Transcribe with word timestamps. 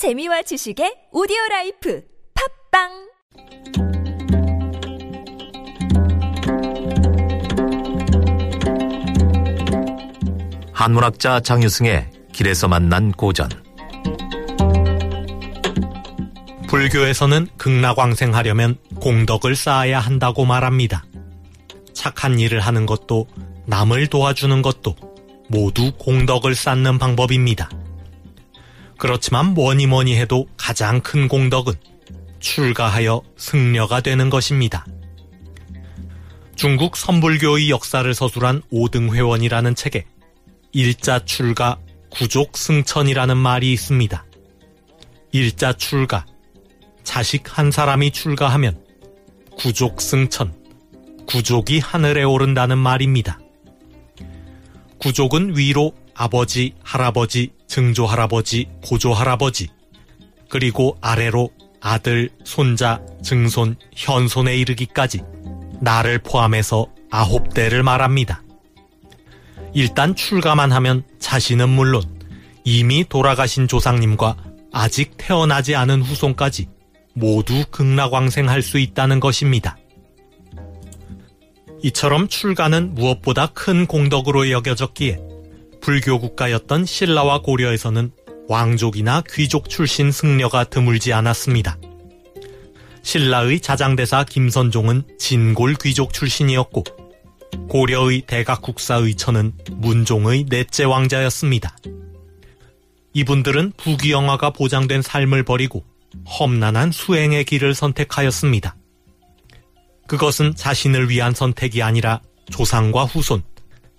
재미와 0.00 0.40
지식의 0.40 1.12
오디오 1.12 1.36
라이프 1.50 2.02
팟빵 2.72 2.88
한문학자 10.72 11.40
장유승의 11.40 12.12
길에서 12.32 12.66
만난 12.66 13.12
고전 13.12 13.50
불교에서는 16.68 17.48
극락왕생하려면 17.58 18.78
공덕을 19.02 19.54
쌓아야 19.54 20.00
한다고 20.00 20.46
말합니다. 20.46 21.04
착한 21.92 22.38
일을 22.38 22.60
하는 22.60 22.86
것도 22.86 23.26
남을 23.66 24.06
도와주는 24.06 24.62
것도 24.62 24.96
모두 25.50 25.92
공덕을 25.98 26.54
쌓는 26.54 26.98
방법입니다. 26.98 27.68
그렇지만 29.00 29.54
뭐니 29.54 29.86
뭐니 29.86 30.14
해도 30.16 30.46
가장 30.58 31.00
큰 31.00 31.26
공덕은 31.26 31.72
출가하여 32.38 33.22
승려가 33.34 34.02
되는 34.02 34.28
것입니다. 34.28 34.84
중국 36.54 36.98
선불교의 36.98 37.70
역사를 37.70 38.12
서술한 38.14 38.60
오등회원이라는 38.70 39.74
책에 39.74 40.04
일자 40.72 41.24
출가, 41.24 41.78
구족 42.10 42.58
승천이라는 42.58 43.38
말이 43.38 43.72
있습니다. 43.72 44.26
일자 45.32 45.72
출가, 45.72 46.26
자식 47.02 47.58
한 47.58 47.70
사람이 47.70 48.10
출가하면 48.10 48.84
구족 49.56 50.02
승천, 50.02 50.54
구족이 51.26 51.78
하늘에 51.78 52.22
오른다는 52.22 52.76
말입니다. 52.76 53.40
구족은 54.98 55.56
위로 55.56 55.94
아버지, 56.14 56.74
할아버지, 56.82 57.52
증조할아버지, 57.70 58.68
고조할아버지, 58.84 59.68
그리고 60.48 60.98
아래로 61.00 61.50
아들, 61.80 62.28
손자, 62.44 63.00
증손, 63.22 63.76
현손에 63.94 64.56
이르기까지 64.56 65.22
나를 65.80 66.18
포함해서 66.18 66.88
아홉 67.12 67.54
대를 67.54 67.84
말합니다. 67.84 68.42
일단 69.72 70.16
출가만 70.16 70.72
하면 70.72 71.04
자신은 71.20 71.68
물론 71.68 72.02
이미 72.64 73.04
돌아가신 73.08 73.68
조상님과 73.68 74.36
아직 74.72 75.12
태어나지 75.16 75.76
않은 75.76 76.02
후손까지 76.02 76.68
모두 77.14 77.64
극락왕생할 77.70 78.62
수 78.62 78.80
있다는 78.80 79.20
것입니다. 79.20 79.78
이처럼 81.84 82.26
출가는 82.26 82.96
무엇보다 82.96 83.46
큰 83.46 83.86
공덕으로 83.86 84.50
여겨졌기에 84.50 85.29
불교 85.80 86.18
국가였던 86.18 86.84
신라와 86.84 87.42
고려에서는 87.42 88.12
왕족이나 88.48 89.22
귀족 89.32 89.68
출신 89.68 90.12
승려가 90.12 90.64
드물지 90.64 91.12
않았습니다. 91.12 91.78
신라의 93.02 93.60
자장대사 93.60 94.24
김선종은 94.24 95.04
진골 95.18 95.74
귀족 95.74 96.12
출신이었고 96.12 96.84
고려의 97.68 98.22
대각국사의처는 98.22 99.52
문종의 99.72 100.46
넷째 100.48 100.84
왕자였습니다. 100.84 101.76
이분들은 103.12 103.72
부귀영화가 103.76 104.50
보장된 104.50 105.02
삶을 105.02 105.44
버리고 105.44 105.84
험난한 106.26 106.92
수행의 106.92 107.44
길을 107.44 107.74
선택하였습니다. 107.74 108.76
그것은 110.06 110.54
자신을 110.54 111.08
위한 111.08 111.34
선택이 111.34 111.82
아니라 111.82 112.20
조상과 112.50 113.04
후손, 113.04 113.42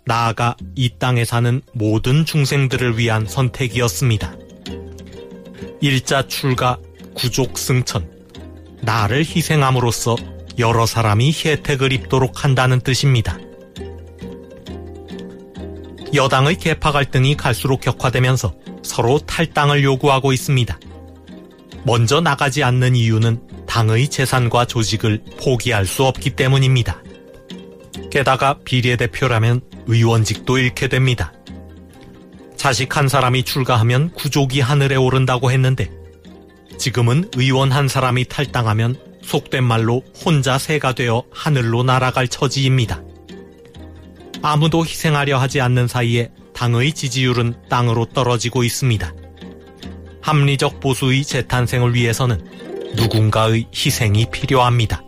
나아가 0.06 0.56
이 0.76 0.90
땅에 0.98 1.26
사는 1.26 1.62
모든 1.74 2.26
중생들을 2.26 2.98
위한 2.98 3.26
선택이었습니다. 3.28 4.36
일자 5.80 6.28
출가, 6.28 6.78
구족 7.14 7.58
승천, 7.58 8.10
나를 8.82 9.20
희생함으로써 9.20 10.16
여러 10.60 10.86
사람이 10.86 11.34
혜택을 11.34 11.94
입도록 11.94 12.44
한다는 12.44 12.80
뜻입니다. 12.80 13.38
여당의 16.14 16.58
개파 16.58 16.92
갈등이 16.92 17.38
갈수록 17.38 17.82
격화되면서 17.82 18.54
서로 18.84 19.20
탈당을 19.20 19.84
요구하고 19.84 20.34
있습니다. 20.34 20.78
먼저 21.84 22.20
나가지 22.22 22.64
않는 22.64 22.96
이유는 22.96 23.42
당의 23.66 24.10
재산과 24.10 24.66
조직을 24.66 25.24
포기할 25.40 25.86
수 25.86 26.04
없기 26.04 26.32
때문입니다. 26.32 27.01
게다가 28.12 28.60
비례대표라면 28.64 29.62
의원직도 29.88 30.58
잃게 30.58 30.88
됩니다. 30.88 31.34
자식 32.56 32.96
한 32.96 33.08
사람이 33.08 33.44
출가하면 33.44 34.12
구족이 34.12 34.60
하늘에 34.62 34.96
오른다고 34.96 35.52
했는데 35.52 35.90
지금은 36.78 37.32
의원 37.36 37.72
한 37.72 37.88
사람이 37.88 38.26
탈당하면 38.26 38.96
속된 39.24 39.64
말로 39.64 40.04
혼자 40.24 40.58
새가 40.58 40.94
되어 40.94 41.24
하늘로 41.32 41.84
날아갈 41.84 42.28
처지입니다. 42.28 43.02
아무도 44.44 44.84
희생하려 44.84 45.40
하지 45.40 45.62
않는 45.62 45.88
사이에 45.88 46.32
당의 46.54 46.94
지지율은 46.94 47.56
땅으로 47.70 48.06
떨어지고 48.06 48.64
있습니다. 48.64 49.14
합리적 50.22 50.80
보수의 50.80 51.24
재탄생을 51.24 51.96
위해서는 51.96 52.44
누군가의 52.96 53.68
희생이 53.74 54.28
필요합니다. 54.32 55.04